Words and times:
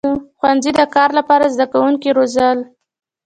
•ښوونځي 0.39 0.71
د 0.79 0.81
کار 0.95 1.09
لپاره 1.19 1.51
زدهکوونکي 1.53 2.09
روزل. 2.17 2.57